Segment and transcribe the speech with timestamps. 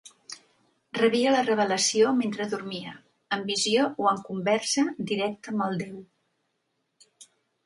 [0.99, 2.93] Rebia la revelació mentre dormia,
[3.37, 6.01] en visió o en conversa directa amb el déu.